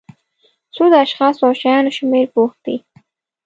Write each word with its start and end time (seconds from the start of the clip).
څو 0.75 0.83
د 0.91 0.93
اشخاصو 1.05 1.41
او 1.47 1.53
شیانو 1.61 1.91
شمېر 1.97 2.25
پوښتي. 2.35 2.75